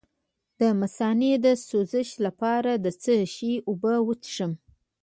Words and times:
د 0.59 0.61
مثانې 0.81 1.31
د 1.45 1.47
سوزش 1.67 2.09
لپاره 2.25 2.71
د 2.83 2.87
څه 3.01 3.13
شي 3.35 3.53
اوبه 3.69 3.93
وڅښم؟ 4.07 4.51